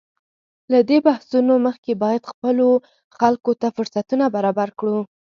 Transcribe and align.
له 0.71 0.79
دې 0.89 0.97
بحثونو 1.07 1.53
مخکې 1.67 1.91
باید 2.03 2.29
خپلو 2.31 2.67
خلکو 3.17 3.51
ته 3.61 3.67
فرصتونه 3.77 4.25
برابر 4.35 4.69
کړو. 4.79 4.97